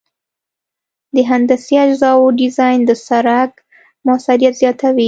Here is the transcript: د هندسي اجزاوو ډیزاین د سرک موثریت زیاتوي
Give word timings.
د 1.15 1.17
هندسي 1.29 1.75
اجزاوو 1.85 2.35
ډیزاین 2.39 2.79
د 2.85 2.91
سرک 3.07 3.51
موثریت 4.05 4.53
زیاتوي 4.61 4.99